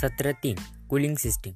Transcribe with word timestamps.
सत्र 0.00 0.32
तीन 0.32 0.56
cooling 0.90 1.14
system 1.16 1.54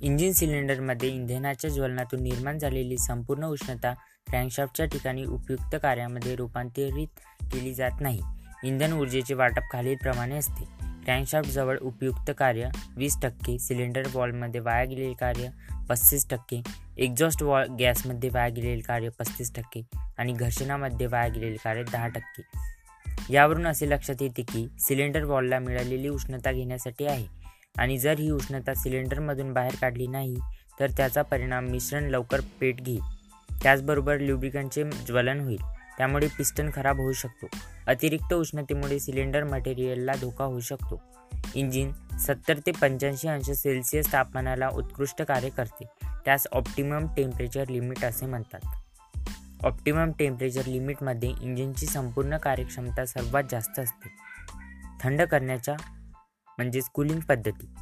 engine 0.00 0.32
सिलेंडरमध्ये 0.32 1.08
इंधनाच्या 1.08 1.70
ज्वलनातून 1.70 2.22
निर्माण 2.22 2.58
झालेली 2.58 2.98
संपूर्ण 2.98 3.44
उष्णता 3.44 3.92
क्रँकशाफ्टच्या 4.28 4.86
ठिकाणी 4.86 5.24
उपयुक्त 5.24 5.76
कार्यामध्ये 5.82 6.34
रूपांतरित 6.36 7.20
केली 7.52 7.74
जात 7.74 8.00
नाही. 8.00 8.20
इंधन 8.64 8.92
ऊर्जेचे 8.92 9.34
वाटप 9.34 9.70
खालीलप्रमाणे 9.72 10.36
असते. 10.36 10.64
क्रँकशाफ्टजवळ 11.04 11.78
उपयुक्त 11.78 12.30
कार्य 12.38 12.68
वीस 12.96 13.16
टक्के 13.22 13.58
सिलेंडर 13.58 14.02
वॉलमध्ये 14.14 14.60
वाया 14.60 14.84
गेलेले 14.84 15.14
कार्य 15.14 15.48
पस्तीस 15.88 16.28
टक्के 16.30 16.62
एक्झॉस्ट 16.98 17.42
वॉल 17.42 17.66
गॅसमध्ये 17.78 18.30
वाया 18.30 18.48
गेलेले 18.48 18.80
कार्य 18.80 19.08
पस्तीस 19.08 19.54
टक्के 19.54 19.80
आणि 20.18 20.32
घर्षणामध्ये 20.32 21.06
वाया 21.06 21.28
गेलेले 21.28 21.56
कार्य 21.56 21.82
दहा 21.82 22.08
टक्के. 22.08 22.42
यावरून 23.34 23.66
असे 23.66 23.90
लक्षात 23.90 24.22
येते 24.22 24.42
की 24.42 24.68
सिलेंडर 24.78 25.24
वॉलला 25.24 25.58
मिळालेली 25.58 26.08
उष्णता 26.08 26.52
घेण्यासाठी 26.52 27.06
आहे. 27.06 27.39
आणि 27.78 27.98
जर 27.98 28.18
ही 28.18 28.30
उष्णता 28.30 28.74
सिलेंडरमधून 28.74 29.52
बाहेर 29.52 29.74
काढली 29.80 30.06
नाही 30.06 30.36
तर 30.80 30.90
त्याचा 30.90 31.22
परिणाम 31.22 31.64
मिश्रण 31.64 32.04
लवकर 32.04 32.40
पेट 32.60 32.80
घेईल. 32.80 33.00
त्याचबरोबर 33.62 34.18
ल्युब्रिकंटचे 34.18 34.84
ज्वलन 35.06 35.40
होईल. 35.40 35.60
त्यामुळे 35.98 36.26
पिस्टन 36.38 36.70
खराब 36.74 37.00
होऊ 37.00 37.12
शकतो. 37.12 37.46
अतिरिक्त 37.86 38.34
उष्णतेमुळे 38.34 38.98
सिलेंडर 38.98 39.44
मटेरियलला 39.44 40.12
धोका 40.20 40.44
होऊ 40.44 40.60
शकतो. 40.60 41.02
इंजिन 41.54 41.92
सत्तर 42.18 42.58
ते 42.58 42.70
पंच्याऐंशी 42.70 43.28
अंश 43.28 43.50
सेल्सिअस 43.50 44.12
तापमानाला 44.12 44.68
उत्कृष्ट 44.68 45.22
कार्य 45.22 45.48
करते. 45.48 45.84
त्यास 46.24 46.46
ऑप्टिमम 46.52 47.06
टेम्परेचर 47.16 47.68
लिमिट 47.68 48.04
असे 48.04 48.26
म्हणतात. 48.26 48.60
ऑप्टिमम 49.64 50.10
टेम्परेचर 50.18 50.66
लिमिटमध्ये 50.66 51.32
इंजिनची 51.40 51.86
संपूर्ण 51.86 52.36
कार्यक्षमता 52.36 53.04
सर्वात 53.04 53.42
जास्त 53.50 53.78
असते. 53.78 54.08
थंड 55.02 55.22
करण्याच्या 55.22 55.76
म्हणजेच 56.60 56.84
कूलिंग 56.84 57.20
पद्धती. 57.20 57.74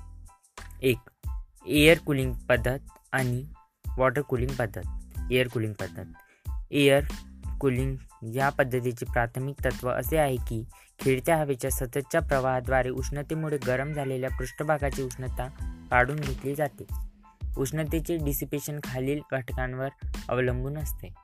एक 0.82 1.30
एअर 1.66 1.98
कूलिंग 1.98 2.32
पद्धत 2.32 2.78
आणि 3.12 3.44
वॉटर 3.96 4.20
कूलिंग 4.20 4.50
पद्धत. 4.50 4.82
एअर 5.32 5.48
कूलिंग 5.48 5.72
पद्धत. 5.72 6.04
एअर 6.70 7.04
कूलिंग 7.60 7.96
या 8.34 8.48
पद्धतीचे 8.48 9.06
प्राथमिक 9.12 9.54
तत्व 9.64 9.90
असे 9.90 10.18
आहे 10.18 10.36
की 10.36 10.64
खेळत्या 10.98 11.36
हवेच्या 11.36 11.70
सततच्या 11.70 12.20
प्रवाहाद्वारे 12.20 12.90
उष्णतेमुळे 12.90 13.58
गरम 13.66 13.92
झालेल्या 13.92 14.30
पृष्ठभागाची 14.30 15.02
उष्णता 15.02 15.48
काढून 15.90 16.16
घेतली 16.16 16.54
जाते. 16.54 16.86
उष्णतेचे 17.56 18.16
डिसिपेशन 18.16 18.80
खालील 18.84 19.20
घटकांवर 19.32 19.88
अवलंबून 20.28 20.78
असते. 20.78 21.14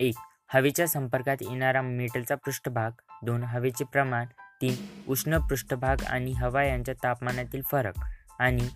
एक 0.00 0.14
हवेच्या 0.48 0.88
संपर्कात 0.88 1.36
येणारा 1.40 1.82
मेटलचा 1.82 2.34
पृष्ठभाग 2.34 2.90
दोन 3.22 3.42
हवेचे 3.42 3.84
प्रमाण 3.84 4.26
तीन 4.60 4.74
उष्ण 5.08 5.38
पृष्ठभाग 5.38 6.02
आणि 6.06 6.32
हवा 6.32 6.64
यांच्या 6.64 6.94
तापमानातील 6.94 7.62
फरक 7.72 7.94
आणि 8.38 8.68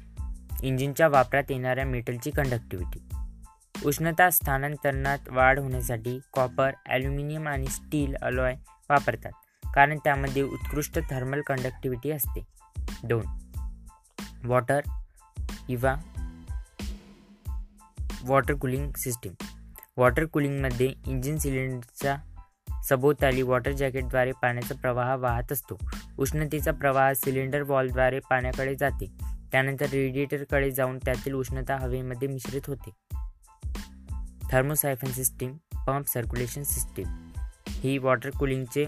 इंजिनच्या 0.62 1.08
वापरात 1.08 1.42
येणाऱ्या 1.50 1.84
मेटलची 1.84 2.30
कंडक्टिव्हिटी 2.30 3.08
उष्णता 3.84 4.30
स्थानांतरणात 4.30 5.18
वाढ 5.30 5.58
होण्यासाठी 5.58 6.18
कॉपर 6.32 6.70
ॲल्युमिनियम 6.86 7.48
आणि 7.48 7.66
स्टील 7.66 8.14
अलॉय 8.22 8.54
वापरतात 8.90 9.32
कारण 9.74 9.98
त्यामध्ये 10.04 10.42
उत्कृष्ट 10.42 10.98
थर्मल 11.10 11.40
कंडक्टिव्हिटी 11.40 12.10
असते. 12.10 12.44
दोन 13.04 13.26
वॉटर 14.44 14.80
किंवा 15.68 15.94
वॉटर 18.22 18.54
कूलिंग 18.54 18.90
सिस्टीम 18.96 19.32
वॉटर 19.96 20.24
कूलिंगमध्ये 20.24 20.92
इंजिन 21.06 21.38
सिलेंडरच्या 21.38 22.16
सभोवताली 22.88 23.42
वॉटर 23.42 23.72
जॅकेटद्वारे 23.72 24.32
पाण्याचा 24.32 24.74
प्रवाह 24.74 25.14
वाहत 25.14 25.52
असतो. 25.52 25.78
उष्णतेचा 26.18 26.72
प्रवाह 26.72 27.12
सिलेंडर 27.12 27.62
वॉलद्वारे 27.62 28.18
पाण्याकडे 28.18 28.74
जाते. 28.74 29.06
त्यानंतर 29.52 29.86
रेडिएटरकडे 29.86 30.70
जाऊन 30.70 30.98
त्यातील 30.98 31.32
उष्णता 31.32 31.76
हवेमध्ये 31.76 32.28
मिश्रित 32.28 32.62
होते. 32.66 32.90
Thermosiphon 34.50 35.06
system 35.06 35.56
pump 35.86 36.06
circulation 36.06 36.62
system 36.62 37.30
ही 37.68 37.98
वॉटर 37.98 38.30
कूलिंगचे 38.30 38.86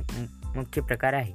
मुख्य 0.56 0.83
प्रकार 0.83 1.12
आहे. 1.12 1.35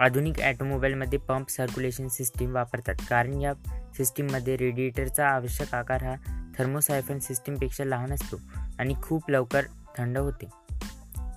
आधुनिक 0.00 0.40
ॲटोमोबाईलमध्ये 0.40 1.18
पंप 1.18 1.48
सर्क्युलेशन 1.48 2.08
सिस्टीम 2.08 2.54
वापरतात. 2.54 2.94
कारण 3.08 3.40
या 3.40 3.52
सिस्टीममध्ये 3.96 4.56
रेडिएटरचा 4.56 5.28
आवश्यक 5.28 5.74
आकार 5.74 6.02
हा 6.02 6.14
थर्मोसायफन 6.58 7.18
सिस्टीमपेक्षा 7.18 7.84
लहान 7.84 8.12
असतो 8.12 8.36
आणि 8.78 8.94
खूप 9.02 9.30
लवकर 9.30 9.62
थंड 9.98 10.18
होते. 10.18 10.46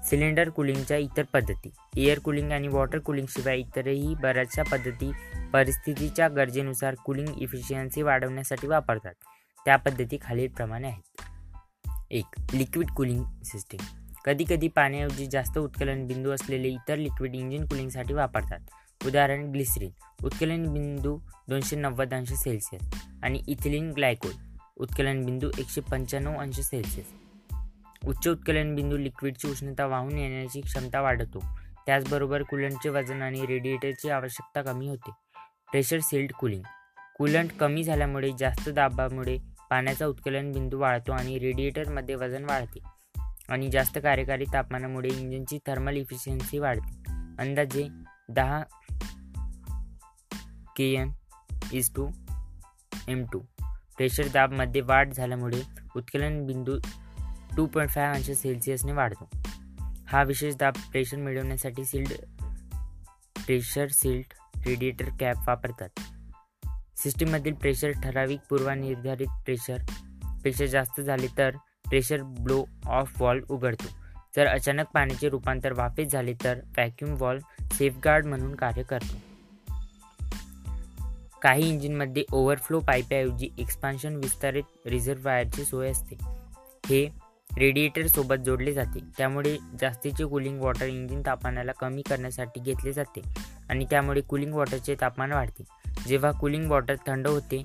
सिलेंडर 0.10 0.50
कूलिंगच्या 0.50 0.98
इतर 0.98 1.24
पद्धती 1.24 1.70
एअर 1.98 2.20
कूलिंग 2.20 2.52
आणि 2.52 2.68
वॉटर 2.68 3.00
कूलिंगशिवाय 3.00 3.60
इतरही 3.60 4.16
बऱ्याचशा 4.16 4.64
पद्धती 4.64 5.12
परिस्थितीच्या 5.54 6.28
गरजेनुसार 6.28 6.96
कूलिंग 7.06 7.42
इफिशियन्सी 7.42 8.02
वाढवण्यासाठी 8.02 8.68
वापरतात. 8.68 9.14
त्या 9.66 9.76
पद्धती 9.76 10.18
खालीलप्रमाणे 10.22 10.88
आहेत. 10.88 11.22
एक 12.12 12.26
लिक्विड 12.54 12.88
कूलिंग 12.88 13.24
सिस्टीम. 13.44 13.86
कधीकधी 14.26 14.68
पाण्याऐवजी 14.68 15.28
जास्त 15.28 15.58
उत्कलन 15.58 16.08
बिंदू 16.08 16.32
असलेले 16.32 16.68
इतर 16.68 16.96
लिक्विड 16.96 17.36
इंजिन 17.36 17.66
कूलिंगसाठी 17.66 18.14
वापरतात. 18.14 18.60
उदाहरण 19.06 19.52
ग्लिसरीन. 19.52 19.92
उत्कलन 20.24 20.74
बिंदू 20.74 21.20
दोनशे 21.50 21.76
नव्वद 21.76 22.14
अंश 22.14 22.34
सेल्सिअस 22.34 23.04
आणि 23.24 23.42
इथिलिन 23.48 23.92
ग्लायकोल. 23.92 24.32
उत्कलन 24.78 25.26
बिंदू 25.26 25.50
एकशे 25.58 25.82
पंच्याण्णव 25.82 26.38
अंश 26.40 26.60
सेल्सिअस. 26.60 27.27
उच्च 28.08 28.28
उत्कलन 28.28 28.76
बिंदू 28.76 28.98
लिक्विडची 28.98 29.48
उष्णता 29.48 29.86
वाहून 29.86 30.18
येण्याची 30.18 30.62
क्षमता 30.62 31.02
वाढवतो 31.02 31.40
त्याचबरोबर 31.86 32.42
कुलंटचे 32.42 32.90
वजन 32.90 33.22
आणि 33.22 33.46
रेडिएटरची 33.46 34.10
आवश्यकता 34.10 34.72
कमी 34.72 34.88
होते. 34.88 35.12
Pressure 35.72 36.00
sealed 36.00 36.32
cooling. 36.32 36.64
कुलंट 37.18 37.52
कमी 37.60 37.84
झाल्यामुळे 37.84 38.32
जास्त 38.40 38.70
दाबामुळे 38.70 39.38
पाण्याचा 39.70 40.06
उत्कलन 40.06 40.52
बिंदू 40.52 40.80
वाढतो 40.80 41.12
आणि 41.12 41.40
रेडिएटरमध्ये 41.40 42.16
वजन 42.16 42.44
वाढते 42.44 42.80
आणि 43.50 43.70
जास्त 43.70 44.00
कार्यकारी 44.04 44.46
तापमानामुळे 44.54 45.10
इंजिनची 45.10 45.58
थर्मल 45.58 45.98
इफिशियन्सी 45.98 46.60
वाढते. 46.60 47.12
अंदाजे 47.40 47.88
दहा 48.30 48.64
K 50.76 50.94
N 50.94 51.12
is 51.74 51.90
to 51.96 52.10
M 53.08 53.26
two. 53.34 53.40
Pressure 53.98 54.28
दाबमध्ये 54.34 54.82
वाढ 54.82 55.14
झाल्यामुळे 55.14 55.62
उत्कलन 55.96 56.46
बिंदू 56.46 56.78
टू 57.58 57.66
पॉईंट 57.66 57.90
फाय 57.90 58.06
अंश 58.06 58.32
सेल्सिअसने 58.32 58.92
वाढतो. 58.92 59.30
हा 60.08 60.24
विशेष 60.24 60.56
दाब 60.56 60.74
प्रेशर 60.74 61.18
मिळवण्यासाठी 61.18 61.86
sealed 61.86 62.10
pressure 63.46 63.88
sealed 63.88 64.24
radiator 64.68 65.06
cap 65.20 65.36
वापरतात. 65.48 65.90
सिस्टीममधील 66.98 67.54
प्रेशर 67.54 67.92
ठराविक 67.92 68.40
पूर्वनिर्धारित 68.50 69.28
प्रेशरपेक्षा 69.28 70.66
जास्त 70.66 71.02
झाले 71.02 71.28
तर 71.38 71.50
प्रेशर 71.90 72.22
ब्लो 72.22 72.66
ऑफ 72.86 73.22
वॉल्व 73.22 73.54
उघडतो. 73.54 73.86
जर 74.36 74.48
अचानक 74.48 74.86
पाण्याचे 74.94 75.30
रूपांतर 75.30 75.74
वाफेत 75.74 76.08
झाले 76.08 76.34
तर 76.44 76.60
व्हॅक्यूम 76.66 77.16
वॉल्व 77.20 77.66
सेफगार्ड 77.74 78.26
म्हणून 78.26 78.56
कार्य 78.56 78.84
करतो. 78.84 79.16
काही 81.42 81.70
इंजिनमध्ये 81.70 82.24
ओव्हरफ्लो 82.32 82.80
पाईपऐवजी 82.80 83.50
एक्सपान्शन 83.58 84.16
विस्तारित 84.16 84.64
रिझर्वायरची 84.86 85.66
सोय 85.66 85.92
असते. 85.92 86.18
हे 86.86 87.27
रेडिएटरसोबत 87.58 88.36
जोडले 88.36 88.74
जाते. 88.74 89.00
त्यामुळे 89.18 89.58
जास्तीचे 89.82 90.26
कूलिंग 90.26 90.62
वॉटर 90.62 90.86
इंजिन 90.86 91.22
तापमानाला 91.26 91.72
कमी 91.72 92.02
करण्यासाठी 92.02 92.60
घेतले 92.60 92.94
जाते 92.94 93.22
आणि 93.70 93.86
त्यामुळे 93.86 94.22
कूलिंग 94.22 94.54
वॉटरचे 94.54 94.96
तापमान 95.02 95.32
वाढते. 95.32 95.64
जेव्हा 96.08 96.32
कूलिंग 96.32 96.72
वॉटर 96.72 96.96
थंड 97.08 97.28
होते 97.28 97.64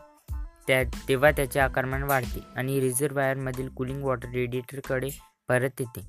त्या 0.67 0.83
तेव्हा 1.09 1.31
त्याचे 1.31 1.61
आकारमान 1.61 2.03
वाढते 2.03 2.41
आणि 2.57 2.81
रिझर्वायरमधील 2.81 3.69
कूलिंग 3.69 4.03
वॉटर 4.03 4.29
रेडिएटरकडे 4.29 5.09
परत 5.49 5.71
येते. 5.81 6.01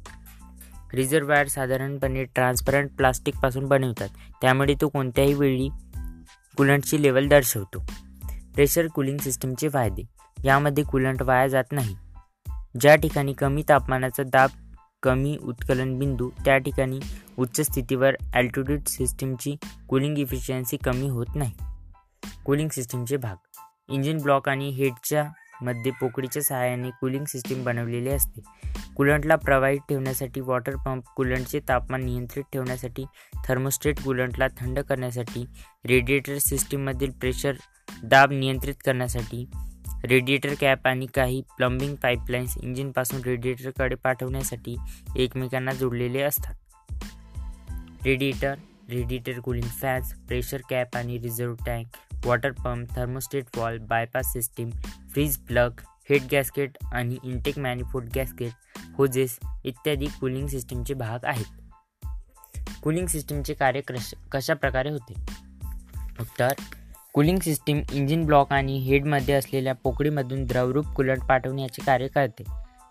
रिझर्वायर 0.94 1.48
साधारणपणे 1.48 2.24
ट्रान्सपरंट 2.24 2.90
प्लास्टिकपासून 2.98 3.66
बनवतात. 3.66 4.10
त्यामुळे 4.42 4.74
तो 4.82 4.90
कोणत्याही 4.90 5.34
वेळी 5.34 5.70
कुलंटची 6.58 7.02
लेवल 7.02 7.28
दर्शवतो. 7.28 7.86
प्रेशर 8.56 8.88
कूलिंग 8.88 9.18
सिस्टीमचे 9.18 9.70
फायदे. 9.70 10.02
यामध्ये 10.44 10.84
कुलंट 10.84 11.22
वाया 11.22 11.48
जात 11.48 11.64
नाही. 11.72 11.96
ज्या 12.82 12.96
ठिकाणी 12.96 13.34
कमी 13.34 13.64
तापमानाचा 13.70 14.24
दाब 14.24 14.50
कमी 15.04 15.38
उत्कलन 15.42 15.98
बिंदू 16.00 16.30
त्या 16.46 16.58
ठिकाणी 16.58 17.00
उच्च 17.38 17.62
स्थितीवर 17.62 18.16
अल्टिट्यूड 18.36 18.84
सिस्टीमची 18.88 19.56
कूलिंग 19.90 20.18
इफिशियन्सी 20.18 20.78
कमी 20.78 21.08
होत 21.08 21.36
नाही. 21.36 21.54
कूलिंग 22.46 22.70
सिस्टीमचे 22.70 23.18
भाग. 23.18 23.36
इंजिन 23.90 24.18
ब्लॉक 24.18 24.50
आणि 24.50 24.70
हेडच्या 24.70 25.26
मध्ये 25.62 25.92
पोकळीच्या 25.92 26.44
सहाय्याने 26.44 26.90
कूलिंग 27.02 27.26
सिस्टीम 27.26 27.64
बनवलेले 27.64 28.10
असते. 28.10 28.42
कुलंटला 28.96 29.36
प्रवाहित 29.36 29.80
ठेवण्यासाठी 29.90 30.42
वॉटर 30.42 30.76
पंप 30.76 31.04
कुलंटचे 31.16 31.60
तापमान 31.60 32.04
नियंत्रित 32.06 32.44
ठेवण्यासाठी 32.54 33.06
थर्मोस्टेट 33.48 34.04
कुलंटला 34.04 34.48
थंड 34.48 34.80
करण्यासाठी 34.80 35.46
रेडिएटर 35.86 36.38
सिस्टीममधील 36.38 37.12
प्रेशर 37.12 37.54
दाब 38.04 38.32
नियंत्रित 38.32 38.76
करण्यासाठी 38.86 39.46
रेडिएटर 40.06 40.54
कॅप 40.60 40.88
आणि 40.88 41.06
काही 41.06 41.42
प्लंबिंग 41.42 41.96
पाईपलाईन्स 41.96 42.58
इंजिनपासून 42.58 43.22
रेडिएटरकडे 43.22 43.96
पाठवण्यासाठी 43.96 44.78
एकमेकांना 45.18 45.74
जोडलेले 45.74 46.22
असतात. 46.22 46.54
Radiator 48.06 48.56
radiator 48.90 49.40
cooling 49.40 49.68
fans 49.68 50.14
pressure 50.14 50.62
cap 50.70 50.98
आणि 50.98 51.20
reserve 51.20 51.56
tank 51.66 51.86
water 52.26 52.52
pump 52.52 52.96
thermostat 52.96 53.46
valve 53.58 53.78
bypass 53.78 54.34
system 54.34 54.70
freeze 55.12 55.38
plug 55.38 55.70
head 56.10 56.22
gasket 56.32 56.78
आणि 56.94 57.18
इंटेक 57.24 57.60
मॅनिफोल्ड 57.60 58.10
गॅस्केट 58.16 58.52
होजेस 58.96 59.40
इत्यादी 59.66 60.06
कूलिंग 60.06 60.48
सिस्टीमचे 60.48 60.94
भाग 60.94 61.26
आहेत. 61.26 61.62
कूलिंग 62.84 63.08
सिस्टीमचे 63.08 63.54
कार्य 63.54 63.82
कश 63.82 64.14
कशा 64.32 64.54
प्रकारे 64.54 64.90
होते? 64.90 65.14
उत्तर 66.20 66.54
कूलिंग 67.14 67.38
सिस्टीम 67.40 67.82
इंजिन 67.92 68.26
ब्लॉक 68.26 68.54
आणि 68.54 68.78
हेडमध्ये 68.78 69.36
असलेल्या 69.36 69.74
पोकळीमधून 69.74 70.44
द्रवरूप 70.44 70.86
कुलंट 70.86 71.24
पाठवण्याचे 71.24 71.82
कार्य 71.86 72.08
करते. 72.08 72.44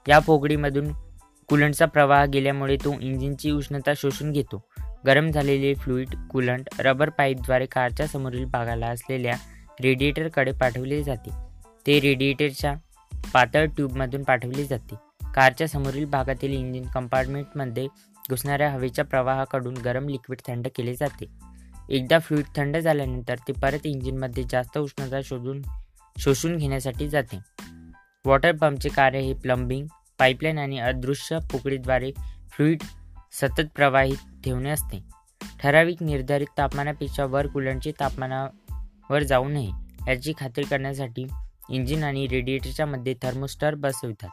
या 0.09 0.19
पोकळीमधून 0.19 0.93
कुलंटचा 1.49 1.87
प्रवाह 1.87 2.25
गेल्यामुळे 2.25 2.77
तो 2.77 2.95
इंजिनची 3.01 3.51
उष्णता 3.51 3.93
शोषून 3.97 4.33
घेतो. 4.33 4.65
गरम 5.07 5.31
झालेले 5.31 5.75
फ्लुईड 5.75 6.09
कुलंट 6.31 6.69
रबर 6.79 7.11
पाईपद्वारे 7.11 7.67
कारच्या 7.67 8.07
समोरील 8.07 8.45
भागाला 8.45 8.87
असलेल्या 8.87 9.35
रेडिएटरकडे 9.81 10.53
पाठवले 10.53 11.03
जाते. 11.03 11.31
ते 11.87 12.01
रेडिएटरच्या 12.01 12.75
पातळ 13.35 13.67
ट्यूबमधून 13.67 14.23
पाठवले 14.23 14.65
जाते. 14.65 14.95
कारच्या 15.35 15.69
समोरील 15.69 16.05
भागातील 16.05 16.53
इंजिन 16.53 16.85
कंपार्टमेंटमध्ये 16.87 17.87
घुसणाऱ्या 18.31 18.71
हवेच्या 18.71 19.05
प्रवाहाकडून 19.05 19.75
गरम 19.75 20.09
लिक्विड 20.09 20.39
थंड 20.47 20.69
केले 20.77 20.95
जाते. 20.95 21.52
एकदा 21.91 22.19
फ्लुईड 22.19 22.45
थंड 22.57 22.77
झाल्यानंतर 22.77 23.37
ते 23.49 23.53
परत 23.53 23.87
इंजिनमध्ये 23.87 24.45
जास्त 24.51 24.79
उष्णता 24.79 25.21
शोधून 25.25 25.63
शोषून 26.19 26.57
घेण्यासाठी 26.57 27.09
जाते. 27.09 27.39
वॉटर 28.27 28.57
पंपचे 28.57 28.89
कार्य 28.89 29.21
हे 29.21 29.35
प्लंबिंग 29.35 29.87
पाईपलाईन 30.19 30.59
आणि 30.59 30.79
अदृश्य 30.79 31.39
पोकळीद्वारे 31.53 32.13
फ्लुईड 32.51 32.83
सतत 33.33 33.63
प्रवाहित 33.77 34.17
ठेवणे 34.45 34.71
असते. 34.71 35.03
ठराविक 35.61 36.03
निर्धारित 36.03 36.47
तापमानापेक्षा 36.59 37.25
वर 37.25 37.47
कुलंटचे 37.47 37.93
तापमानावर 38.01 39.23
जाऊ 39.23 39.49
नये 39.49 39.71
याची 40.09 40.33
खात्री 40.39 40.65
करण्यासाठी 40.65 41.27
इंजिन 41.71 42.05
आणि 42.05 42.27
रेडिएटरच्या 42.27 42.87
मध्ये 42.87 43.15
थर्मोस्टर 43.23 43.75
बसवितात. 43.75 44.29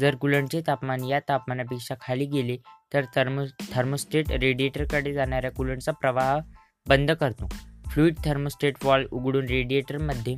जर 0.00 0.14
कुलंटचे 0.14 0.60
तापमान 0.66 1.04
या 1.04 1.20
तापमानापेक्षा 1.28 1.94
खाली 2.00 2.26
गेले 2.26 2.56
तर 2.94 3.04
थर्मो 3.14 3.44
थर्मोस्टेट 3.72 4.32
रेडिएटरकडे 4.32 5.12
जाणाऱ्या 5.12 5.50
कुलंटचा 5.50 5.92
प्रवाह 5.92 6.38
बंद 6.88 7.10
करतो. 7.10 7.48
फ्लुईड 7.90 8.14
थर्मोस्टेट 8.24 8.74
वॉल 8.84 9.06
उघडून 9.12 9.46
रेडिएटरमध्ये 9.46 10.36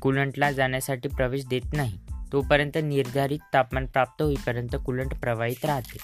कुलंटला 0.00 0.52
जाण्यासाठी 0.52 1.08
प्रवेश 1.08 1.46
देत 1.46 1.72
नाही. 1.72 1.98
तोपर्यंत 2.32 2.78
निर्धारित 2.82 3.38
तापमान 3.54 3.86
प्राप्त 3.86 4.22
होईपर्यंत 4.22 4.76
कुलंट 4.86 5.14
प्रवाहित 5.14 5.64
राहते. 5.64 5.98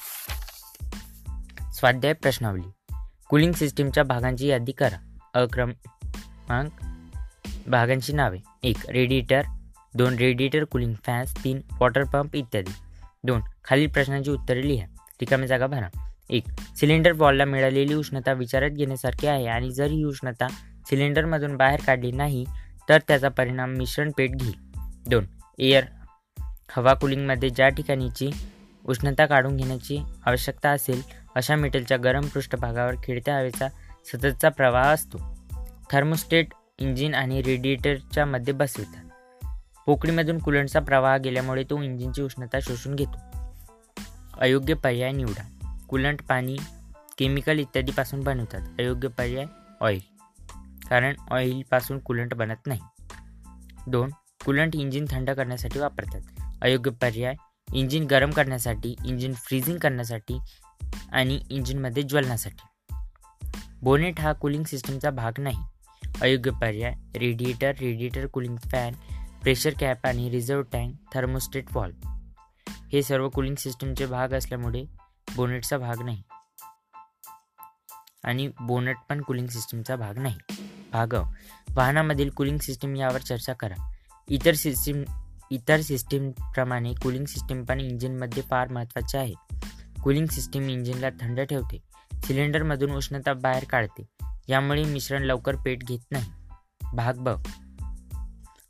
स्वाध्याय 1.72 2.12
प्रश्नावली. 2.12 2.94
कूलिंग 3.28 3.52
सिस्टीमच्या 3.52 4.04
भागांची 4.04 4.46
यादी 4.46 4.72
करा. 4.72 5.16
अक्रमांक 5.34 6.70
भागांची 7.68 8.12
नावे. 8.12 8.38
एक 8.62 8.76
रेडिएटर 8.88 9.42
दोन 9.94 10.14
रेडिएटर 10.14 10.64
कूलिंग 10.64 10.94
फॅन्स 10.94 11.44
तीन 11.44 11.60
वॉटर 11.80 12.04
पंप 12.04 12.36
इत्यादी. 12.36 12.72
दोन 13.24 13.40
खालील 13.64 13.88
प्रश्नांची 13.88 14.30
उत्तरे 14.30 14.68
लिहा. 14.68 14.86
रिकामी 15.20 15.46
जागा 15.46 15.66
भरा. 15.66 16.13
एक 16.30 16.44
सिलेंडर 16.76 17.12
वॉलला 17.12 17.44
मिळालेली 17.44 17.94
उष्णता 17.94 18.32
विचारात 18.32 18.70
घेण्यासारखी 18.70 19.26
आहे 19.26 19.46
आणि 19.46 19.70
जर 19.70 19.86
ही 19.86 20.04
उष्णता 20.04 20.48
सिलेंडरमधून 20.86 21.56
बाहेर 21.56 21.80
काढली 21.86 22.12
नाही 22.12 22.44
तर 22.88 22.98
त्याचा 23.08 23.28
परिणाम 23.28 23.70
मिश्रण 23.70 24.10
पेट 24.16 24.30
घेईल. 24.30 24.54
दोन 25.06 25.26
एअर 25.58 25.84
हवा 26.70 26.94
कुलिंगमध्ये 26.94 27.50
ज्या 27.50 27.68
ठिकाणीची 27.68 28.30
उष्णता 28.84 29.26
काढून 29.26 29.56
घेण्याची 29.56 29.98
आवश्यकता 30.26 30.70
असेल 30.70 31.02
अशा 31.34 31.56
मेटलच्या 31.56 31.96
गरम 31.96 32.26
पृष्ठभागावर 32.26 32.94
खेळत्या 33.04 33.38
हवेचा 33.38 33.68
सततचा 34.12 34.48
प्रवाह 34.48 34.86
असतो. 34.86 35.18
थर्मोस्टेट 35.90 36.48
इंजिन 36.78 37.14
आणि 37.14 37.42
रेडिएटरच्या 37.42 38.26
मध्ये 38.26 38.54
बसवितात 38.54 39.04
पोकळीमधून 39.86 40.38
कुलंटचा 40.38 40.80
प्रवाह 40.80 41.16
गेल्यामुळे 41.16 41.62
तो 41.62 41.82
इंजिनची 41.82 42.22
उष्णता 42.22 42.60
शोषून 42.60 42.94
घेतो. 42.94 43.18
अयोग्य 44.40 44.74
पर्याय 44.74 45.12
निवडा. 45.12 45.48
कुलंट 45.94 46.22
पाणी 46.22 46.56
केमिकल 47.18 47.58
इत्यादीपासून 47.58 48.20
बनवतात. 48.20 48.60
अयोग्य 48.78 49.08
पर्याय 49.08 49.44
ऑइल 49.80 50.00
कारण 50.88 51.14
ऑइलपासून 51.30 51.98
कुलंट 51.98 52.34
बनत 52.34 52.66
नाही. 52.66 52.80
दोन 53.86 54.10
कुलंट 54.44 54.76
इंजिन 54.76 55.04
थंड 55.10 55.30
करण्यासाठी 55.30 55.78
वापरतात. 55.78 56.20
अयोग्य 56.62 56.90
पर्याय 56.90 57.34
इंजिन 57.74 58.06
गरम 58.06 58.30
करण्यासाठी 58.30 58.96
इंजिन 59.04 59.34
फ्रीजिंग 59.34 59.78
करण्यासाठी 59.78 60.38
आणि 61.12 61.40
इंजिनमध्ये 61.50 62.02
ज्वलनासाठी. 62.02 62.94
बोनेट 63.82 64.20
हा 64.20 64.32
कूलिंग 64.32 64.64
सिस्टमचा 64.64 65.10
भाग 65.10 65.32
नाही. 65.38 65.58
अयोग्य 66.22 66.50
पर्याय 66.50 66.94
radiator 67.18 67.72
radiator 67.80 68.26
cooling 68.26 68.56
fan 68.56 68.94
pressure 69.42 69.70
cap 69.80 70.06
आणि 70.06 70.30
रिझर्व 70.30 70.62
टँक 70.62 70.94
थर्मोस्टेट 71.14 71.64
वॉल 71.72 71.92
हे 72.92 73.02
सर्व 73.02 73.28
कूलिंग 73.28 73.54
सिस्टमचे 73.54 74.06
भाग 74.06 74.32
असल्यामुळे 74.32 75.03
बोनेटचा 75.36 75.78
भाग 75.78 76.02
नाही. 76.02 76.22
आणि 78.24 78.50
बोनेट 78.60 78.96
पण 79.08 79.20
कूलिंग 79.20 79.46
सिस्टीमचा 79.46 79.96
भाग 79.96 80.18
नाही. 80.18 80.38
भाग 80.92 81.14
वाहनामधील 81.70 82.30
कूलिंग 82.30 82.58
सिस्टीम 82.58 82.96
यावर 82.96 83.20
चर्चा 83.20 83.52
करा. 83.52 83.92
इतर 84.28 84.54
सिस्टीम 84.54 85.02
इतर 85.50 85.80
सिस्टीमप्रमाणे 85.80 86.94
कूलिंग 86.94 87.24
सिस्टीम 87.24 87.64
पण 87.64 87.80
इंजिनमध्ये 87.80 88.42
फार 88.42 88.68
महत्त्वाचे 88.68 89.18
आहे. 89.18 89.34
कूलिंग 90.02 90.26
सिस्टीम 90.26 90.68
इंजिनला 90.68 91.10
थंड 91.10 91.40
ठेवते. 91.40 91.78
सिलेंडरमधून 92.22 92.90
उष्णता 92.90 93.32
बाहेर 93.32 93.64
काढते. 93.64 94.04
यामुळे 94.48 94.84
मिश्रण 94.84 95.22
लवकर 95.22 95.56
पेट 95.56 95.82
घेत 95.82 96.12
नाही. 96.12 96.30
भाग 96.92 97.12
ब 97.16 97.28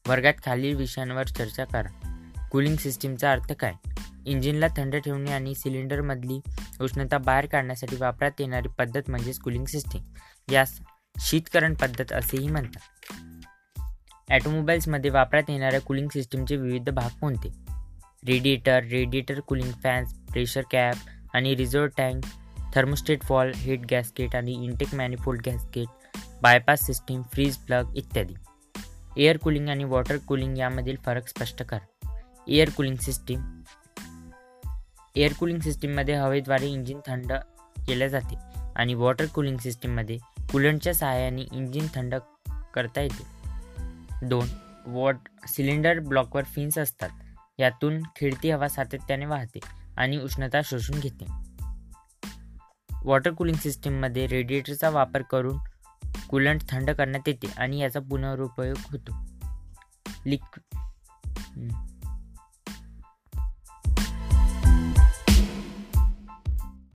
वर्गात 0.08 0.32
खालील 0.46 0.76
विषयांवर 0.76 1.26
चर्चा 1.26 1.64
करा. 1.64 2.20
कूलिंग 2.52 2.76
सिस्टीमचा 2.76 3.32
अर्थ 3.32 3.52
काय? 3.52 3.93
इंजिनला 4.26 4.66
थंड 4.76 4.96
ठेवणे 4.96 5.32
आणि 5.32 5.54
सिलेंडरमधली 5.54 6.40
उष्णता 6.80 7.18
बाहेर 7.18 7.46
काढण्यासाठी 7.46 7.96
वापरात 7.96 8.40
येणारी 8.40 8.68
पद्धत 8.68 9.10
म्हणजेच 9.10 9.38
कूलिंग 9.38 9.64
सिस्टीम. 9.64 10.02
यास 10.52 10.80
शीतकरण 11.20 11.74
पद्धत 11.74 12.12
असेही 12.12 12.48
म्हणतात. 12.48 13.14
ॲटोमोबाईल्समध्ये 14.28 15.10
वापरात 15.10 15.42
येणाऱ्या 15.48 15.80
कूलिंग 15.80 16.08
सिस्टीमचे 16.08 16.56
विविध 16.56 16.90
भाग 16.90 17.18
कोणते? 17.20 17.48
Radiator 18.26 18.84
radiator 18.84 19.40
cooling 19.40 19.72
fans 19.82 20.14
pressure 20.14 20.62
cap 20.70 20.94
आणि 21.34 21.56
reserve 21.56 21.86
tank 21.86 22.24
thermostat 22.74 23.22
valve 23.22 23.52
head 23.54 23.86
gasket 23.90 24.36
आणि 24.36 24.52
intake 24.64 24.94
manifold 24.94 25.40
gasket 25.46 26.18
bypass 26.42 26.80
system 26.82 27.22
freeze 27.32 27.56
plug 27.56 27.92
इत्यादी. 27.96 28.34
एअर 29.16 29.36
कूलिंग 29.36 29.68
आणि 29.68 29.84
वॉटर 29.84 30.16
कूलिंग 30.16 30.58
यामधील 30.58 30.96
फरक 31.06 31.28
स्पष्ट 31.28 31.62
करा. 31.62 32.20
Air 32.48 32.70
cooling 32.70 32.96
system 32.96 33.40
air 35.16 35.32
cooling 35.32 35.60
सिस्टीममध्ये 35.60 36.14
हवेद्वारे 36.14 36.66
इंजिन 36.66 37.00
थंड 37.06 37.32
केले 37.86 38.08
जाते 38.08 38.36
आणि 38.76 38.94
वॉटर 38.94 39.26
कूलिंग 39.26 39.56
सिस्टीममध्ये 39.58 40.18
कूलंटच्या 40.52 40.94
सहाय्याने 40.94 41.42
इंजिन 41.42 41.86
थंड 41.94 42.14
करता 42.74 43.00
येते. 43.00 43.26
दोन 44.28 44.48
वॉट 44.86 45.16
सिलेंडर 45.48 45.98
ब्लॉकवर 45.98 46.44
फिन्स 46.44 46.78
असतात. 46.78 47.08
यातून 47.58 48.02
खिडती 48.16 48.50
हवा 48.50 48.68
सातत्याने 48.68 49.26
वाहते 49.26 49.58
आणि 49.96 50.18
उष्णता 50.18 50.60
शोषून 50.64 51.00
घेते. 51.00 51.26
वॉटर 53.02 53.30
कूलिंग 53.30 53.56
सिस्टीममध्ये 53.56 54.26
रेडिएटरचा 54.26 54.90
वापर 54.90 55.22
करून 55.22 55.58
कूलंट 56.28 56.60
थंड 56.68 56.90
करण्यात 56.90 57.28
येते 57.28 57.46
आणि 57.56 57.78
याचा 57.78 58.00
पुनरुपयोग 58.00 58.76
होतो. 58.92 59.12
लिक् 60.26 60.60